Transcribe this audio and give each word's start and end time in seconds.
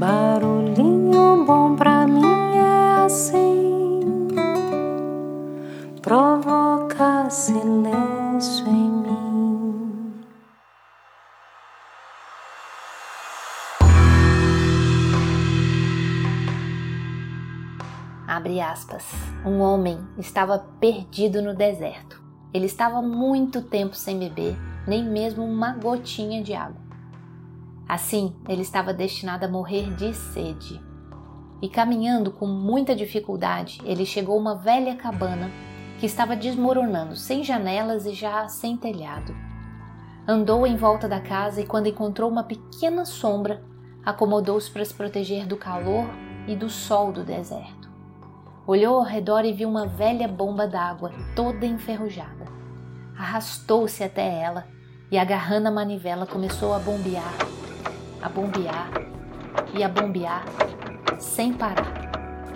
Barulhinho 0.00 1.44
bom 1.44 1.76
pra 1.76 2.06
mim 2.06 2.24
é 2.56 3.04
assim, 3.04 4.00
provoca 6.00 7.28
silêncio 7.28 8.66
em 8.66 8.90
mim. 8.90 10.24
Abre 18.26 18.58
aspas. 18.58 19.04
Um 19.44 19.60
homem 19.60 19.98
estava 20.16 20.60
perdido 20.80 21.42
no 21.42 21.54
deserto. 21.54 22.22
Ele 22.54 22.64
estava 22.64 23.02
muito 23.02 23.60
tempo 23.60 23.94
sem 23.94 24.18
beber, 24.18 24.56
nem 24.88 25.04
mesmo 25.04 25.44
uma 25.44 25.74
gotinha 25.74 26.42
de 26.42 26.54
água. 26.54 26.89
Assim, 27.90 28.36
ele 28.48 28.62
estava 28.62 28.94
destinado 28.94 29.44
a 29.44 29.48
morrer 29.48 29.92
de 29.96 30.14
sede. 30.14 30.80
E 31.60 31.68
caminhando 31.68 32.30
com 32.30 32.46
muita 32.46 32.94
dificuldade, 32.94 33.80
ele 33.84 34.06
chegou 34.06 34.36
a 34.36 34.40
uma 34.40 34.54
velha 34.54 34.94
cabana 34.94 35.50
que 35.98 36.06
estava 36.06 36.36
desmoronando, 36.36 37.16
sem 37.16 37.42
janelas 37.42 38.06
e 38.06 38.12
já 38.12 38.46
sem 38.46 38.76
telhado. 38.76 39.34
Andou 40.24 40.64
em 40.64 40.76
volta 40.76 41.08
da 41.08 41.18
casa 41.18 41.62
e, 41.62 41.66
quando 41.66 41.88
encontrou 41.88 42.30
uma 42.30 42.44
pequena 42.44 43.04
sombra, 43.04 43.64
acomodou-se 44.06 44.70
para 44.70 44.84
se 44.84 44.94
proteger 44.94 45.44
do 45.44 45.56
calor 45.56 46.08
e 46.46 46.54
do 46.54 46.70
sol 46.70 47.10
do 47.10 47.24
deserto. 47.24 47.90
Olhou 48.68 48.98
ao 48.98 49.04
redor 49.04 49.44
e 49.44 49.52
viu 49.52 49.68
uma 49.68 49.88
velha 49.88 50.28
bomba 50.28 50.68
d'água 50.68 51.10
toda 51.34 51.66
enferrujada. 51.66 52.44
Arrastou-se 53.18 54.04
até 54.04 54.42
ela 54.42 54.68
e, 55.10 55.18
agarrando 55.18 55.66
a 55.66 55.72
manivela, 55.72 56.24
começou 56.24 56.72
a 56.72 56.78
bombear 56.78 57.59
a 58.22 58.28
bombear 58.28 58.90
e 59.74 59.82
a 59.82 59.88
bombear 59.88 60.44
sem 61.18 61.52
parar, 61.52 61.92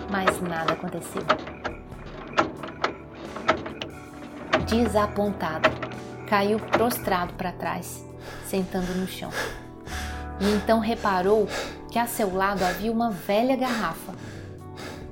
mas 0.09 0.41
nada 0.41 0.73
aconteceu. 0.73 1.21
Desapontado, 4.67 5.69
caiu 6.27 6.59
prostrado 6.59 7.33
para 7.33 7.51
trás, 7.51 8.05
sentando 8.45 8.93
no 8.95 9.07
chão. 9.07 9.29
E 10.39 10.51
então 10.51 10.79
reparou 10.79 11.47
que 11.89 11.99
a 11.99 12.07
seu 12.07 12.33
lado 12.33 12.63
havia 12.63 12.91
uma 12.91 13.09
velha 13.09 13.55
garrafa. 13.55 14.13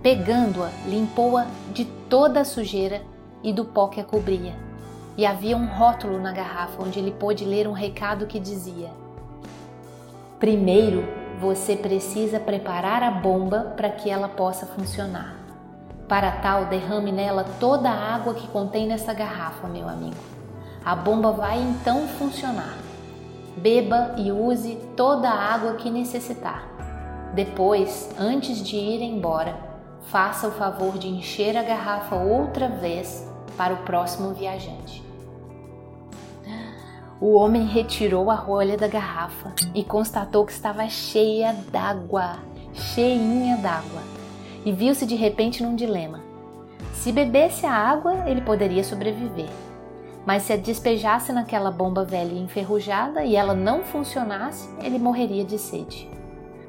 Pegando-a, 0.02 0.70
limpou-a 0.86 1.46
de 1.72 1.86
toda 1.86 2.42
a 2.42 2.46
sujeira 2.46 3.02
e 3.42 3.54
do 3.54 3.64
pó 3.64 3.88
que 3.88 4.02
a 4.02 4.04
cobria. 4.04 4.54
E 5.16 5.26
havia 5.26 5.56
um 5.56 5.66
rótulo 5.66 6.20
na 6.20 6.32
garrafa 6.32 6.82
onde 6.82 7.00
ele 7.00 7.12
pôde 7.12 7.46
ler 7.46 7.68
um 7.68 7.72
recado 7.72 8.26
que 8.26 8.40
dizia: 8.40 8.90
Primeiro, 10.44 11.08
você 11.40 11.74
precisa 11.74 12.38
preparar 12.38 13.02
a 13.02 13.10
bomba 13.10 13.74
para 13.78 13.90
que 13.90 14.10
ela 14.10 14.28
possa 14.28 14.66
funcionar. 14.66 15.38
Para 16.06 16.34
tal, 16.34 16.66
derrame 16.66 17.14
nela 17.14 17.46
toda 17.62 17.90
a 17.90 18.14
água 18.14 18.34
que 18.34 18.46
contém 18.50 18.86
nessa 18.86 19.14
garrafa, 19.14 19.70
meu 19.70 19.88
amigo. 19.88 20.18
A 20.84 20.98
bomba 20.98 21.32
vai 21.32 21.62
então 21.62 22.10
funcionar. 22.10 22.78
Beba 23.56 24.16
e 24.18 24.34
use 24.34 24.76
toda 24.98 25.30
a 25.30 25.54
água 25.54 25.76
que 25.76 25.90
necessitar. 25.90 26.68
Depois, 27.34 28.10
antes 28.20 28.62
de 28.62 28.76
ir 28.76 29.02
embora, 29.02 29.56
faça 30.12 30.50
o 30.50 30.52
favor 30.52 30.98
de 30.98 31.08
encher 31.08 31.56
a 31.56 31.64
garrafa 31.64 32.18
outra 32.18 32.68
vez 32.68 33.26
para 33.56 33.76
o 33.76 33.84
próximo 33.84 34.34
viajante. 34.34 35.13
O 37.26 37.36
homem 37.36 37.66
retirou 37.66 38.30
a 38.30 38.36
rolha 38.36 38.76
da 38.76 38.86
garrafa 38.86 39.54
e 39.74 39.82
constatou 39.82 40.46
que 40.46 40.52
estava 40.52 40.86
cheia 40.90 41.56
d'água, 41.72 42.40
cheinha 42.74 43.56
d'água, 43.56 44.02
e 44.66 44.74
viu-se 44.74 45.06
de 45.06 45.16
repente 45.16 45.64
num 45.64 45.74
dilema. 45.74 46.20
Se 46.94 47.14
bebesse 47.14 47.66
a 47.66 47.72
água, 47.72 48.30
ele 48.30 48.42
poderia 48.42 48.84
sobreviver, 48.84 49.48
mas 50.26 50.44
se 50.44 50.52
a 50.52 50.58
despejasse 50.58 51.32
naquela 51.32 51.72
bomba 51.72 52.04
velha 52.04 52.34
e 52.34 52.42
enferrujada 52.42 53.24
e 53.24 53.38
ela 53.38 53.54
não 53.54 53.86
funcionasse, 53.86 54.68
ele 54.82 55.00
morreria 55.00 55.46
de 55.46 55.58
sede. 55.58 56.10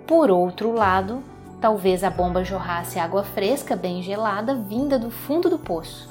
Por 0.06 0.31
outro 0.31 0.72
lado, 0.72 1.20
talvez 1.60 2.04
a 2.04 2.10
bomba 2.10 2.44
jorrasse 2.44 3.00
água 3.00 3.25
fresca, 3.25 3.75
bem 3.75 4.04
gelada, 4.04 4.54
vinda 4.54 5.00
do 5.00 5.10
fundo 5.10 5.50
do 5.50 5.59
poço. 5.59 6.09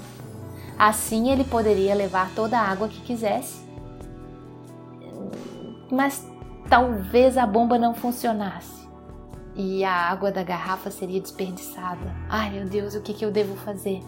Assim 0.78 1.32
ele 1.32 1.46
poderia 1.46 1.96
levar 1.96 2.30
toda 2.36 2.60
a 2.60 2.70
água 2.70 2.90
que 2.90 3.00
quisesse 3.00 3.63
mas 5.94 6.28
talvez 6.68 7.38
a 7.38 7.46
bomba 7.46 7.78
não 7.78 7.94
funcionasse 7.94 8.84
e 9.56 9.84
a 9.84 9.92
água 9.92 10.32
da 10.32 10.44
garrafa 10.44 10.90
seria 10.90 11.22
desperdiçada. 11.22 12.16
Ai 12.28 12.50
meu 12.50 12.66
Deus, 12.66 12.96
o 12.96 13.02
que, 13.02 13.14
que 13.14 13.24
eu 13.24 13.32
devo 13.32 13.56
fazer? 13.56 14.02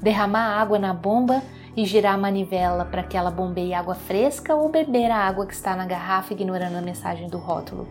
Derramar 0.00 0.60
água 0.60 0.78
na 0.78 0.92
bomba 0.92 1.40
e 1.76 1.86
girar 1.86 2.14
a 2.14 2.18
manivela 2.18 2.84
para 2.84 3.04
que 3.04 3.16
ela 3.16 3.30
bombeie 3.30 3.72
água 3.72 3.94
fresca 3.94 4.54
ou 4.54 4.68
beber 4.68 5.10
a 5.10 5.18
água 5.18 5.46
que 5.46 5.54
está 5.54 5.76
na 5.76 5.86
garrafa 5.86 6.32
ignorando 6.32 6.76
a 6.76 6.82
mensagem 6.82 7.28
do 7.28 7.38
rótulo? 7.38 7.86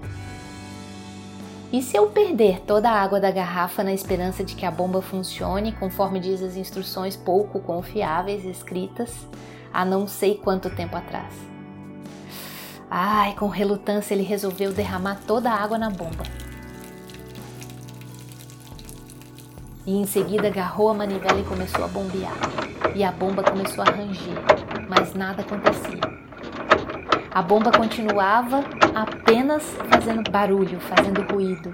E 1.71 1.81
se 1.81 1.95
eu 1.95 2.07
perder 2.07 2.59
toda 2.61 2.89
a 2.89 3.01
água 3.01 3.17
da 3.17 3.31
garrafa 3.31 3.81
na 3.81 3.93
esperança 3.93 4.43
de 4.43 4.55
que 4.55 4.65
a 4.65 4.71
bomba 4.71 5.01
funcione 5.01 5.71
conforme 5.71 6.19
diz 6.19 6.43
as 6.43 6.57
instruções 6.57 7.15
pouco 7.15 7.61
confiáveis 7.61 8.43
escritas 8.43 9.25
há 9.73 9.85
não 9.85 10.05
sei 10.05 10.35
quanto 10.35 10.69
tempo 10.69 10.97
atrás? 10.97 11.50
Ai, 12.93 13.33
com 13.35 13.47
relutância 13.47 14.13
ele 14.13 14.21
resolveu 14.21 14.73
derramar 14.73 15.21
toda 15.25 15.49
a 15.49 15.55
água 15.55 15.77
na 15.77 15.89
bomba. 15.89 16.25
E 19.87 19.95
em 19.95 20.05
seguida 20.05 20.49
agarrou 20.49 20.89
a 20.89 20.93
manivela 20.93 21.39
e 21.39 21.45
começou 21.45 21.85
a 21.85 21.87
bombear. 21.87 22.35
E 22.93 23.01
a 23.01 23.09
bomba 23.09 23.43
começou 23.43 23.81
a 23.81 23.89
ranger, 23.89 24.35
mas 24.89 25.13
nada 25.13 25.41
acontecia. 25.41 26.01
A 27.33 27.41
bomba 27.41 27.71
continuava 27.71 28.61
apenas 28.93 29.63
fazendo 29.89 30.29
barulho, 30.29 30.77
fazendo 30.81 31.21
ruído. 31.31 31.73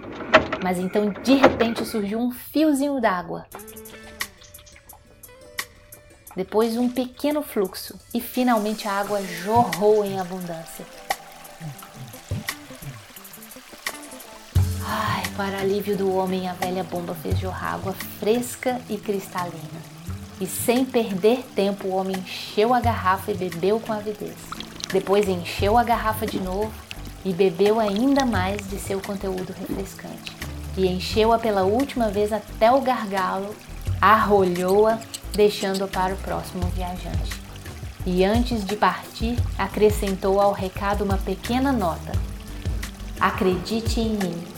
Mas 0.63 0.77
então 0.77 1.09
de 1.23 1.33
repente 1.33 1.83
surgiu 1.83 2.19
um 2.19 2.29
fiozinho 2.29 3.01
d'água. 3.01 3.47
Depois 6.37 6.77
um 6.77 6.87
pequeno 6.87 7.41
fluxo 7.41 7.95
e 8.13 8.21
finalmente 8.21 8.87
a 8.87 8.91
água 8.91 9.19
jorrou 9.23 10.05
em 10.05 10.19
abundância. 10.19 10.85
Ai, 14.85 15.23
para 15.35 15.57
alívio 15.57 15.97
do 15.97 16.15
homem, 16.15 16.47
a 16.47 16.53
velha 16.53 16.83
bomba 16.83 17.15
fez 17.15 17.39
jorrar 17.39 17.73
água 17.73 17.95
fresca 18.19 18.79
e 18.87 18.99
cristalina. 18.99 19.81
E 20.39 20.45
sem 20.45 20.85
perder 20.85 21.43
tempo, 21.55 21.87
o 21.87 21.95
homem 21.95 22.15
encheu 22.15 22.71
a 22.71 22.79
garrafa 22.79 23.31
e 23.31 23.35
bebeu 23.35 23.79
com 23.79 23.91
avidez. 23.91 24.37
Depois 24.93 25.27
encheu 25.27 25.75
a 25.75 25.83
garrafa 25.83 26.27
de 26.27 26.39
novo 26.39 26.71
e 27.25 27.33
bebeu 27.33 27.79
ainda 27.79 28.27
mais 28.27 28.69
de 28.69 28.77
seu 28.77 29.01
conteúdo 29.01 29.55
refrescante. 29.59 30.37
E 30.77 30.85
encheu-a 30.85 31.39
pela 31.39 31.63
última 31.63 32.09
vez 32.09 32.31
até 32.31 32.71
o 32.71 32.81
gargalo, 32.81 33.55
arrolhou-a, 33.99 34.99
deixando-a 35.33 35.87
para 35.87 36.13
o 36.13 36.17
próximo 36.17 36.65
viajante. 36.75 37.41
E 38.05 38.23
antes 38.23 38.65
de 38.65 38.75
partir, 38.75 39.37
acrescentou 39.57 40.39
ao 40.39 40.53
recado 40.53 41.03
uma 41.03 41.17
pequena 41.17 41.71
nota: 41.71 42.11
Acredite 43.19 43.99
em 43.99 44.11
mim, 44.11 44.57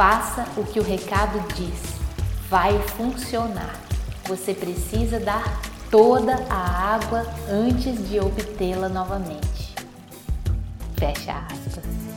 Faça 0.00 0.46
o 0.56 0.64
que 0.64 0.80
o 0.80 0.82
recado 0.82 1.38
diz. 1.54 1.78
Vai 2.48 2.78
funcionar. 2.96 3.78
Você 4.24 4.54
precisa 4.54 5.20
dar 5.20 5.60
toda 5.90 6.36
a 6.48 6.94
água 6.94 7.26
antes 7.46 8.08
de 8.08 8.18
obtê-la 8.18 8.88
novamente. 8.88 9.74
Fecha 10.96 11.44
aspas. 11.52 12.09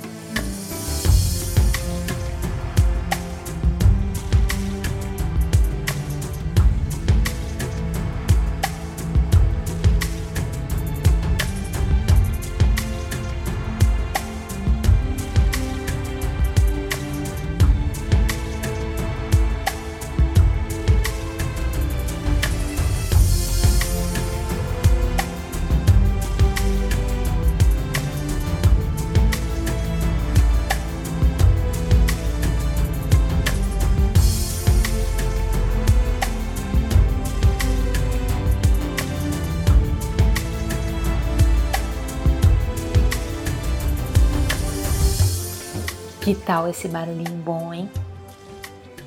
Que 46.23 46.33
tal 46.33 46.69
esse 46.69 46.87
barulhinho 46.87 47.35
bom, 47.43 47.73
hein? 47.73 47.89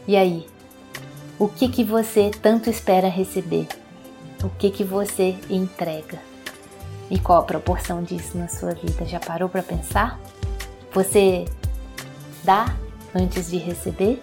E 0.07 0.15
aí? 0.19 0.47
O 1.39 1.49
que 1.49 1.67
que 1.67 1.83
você 1.83 2.31
tanto 2.43 2.69
espera 2.69 3.09
receber? 3.09 3.67
O 4.45 4.51
que 4.51 4.71
que 4.71 4.85
você 4.85 5.35
entrega? 5.49 6.21
E 7.11 7.19
qual 7.19 7.39
a 7.39 7.45
proporção 7.45 8.03
disso 8.03 8.37
na 8.37 8.49
sua 8.49 8.75
vida? 8.75 9.07
Já 9.07 9.19
parou 9.19 9.49
para 9.49 9.63
pensar? 9.63 10.21
Você 10.93 11.47
dá 12.45 12.77
antes 13.15 13.51
de 13.51 13.57
receber? 13.57 14.21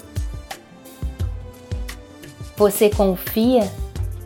Você 2.55 2.91
confia 2.91 3.71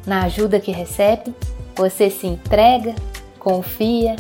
na 0.06 0.24
ajuda 0.24 0.60
que 0.60 0.72
recebe? 0.72 1.34
Você 1.74 2.10
se 2.10 2.28
entrega, 2.28 2.94
confia, 3.40 4.18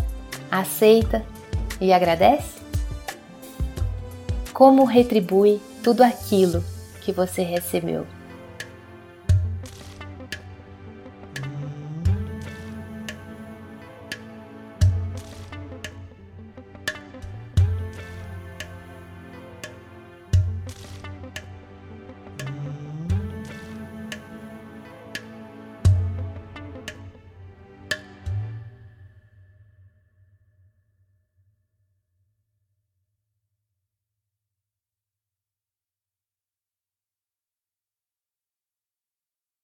aceita 0.49 1.21
e 1.81 1.91
agradece? 1.91 2.56
Como 4.57 4.85
retribui 4.85 5.61
tudo 5.83 6.01
aquilo 6.01 6.63
que 7.05 7.11
você 7.11 7.43
recebeu? 7.43 8.07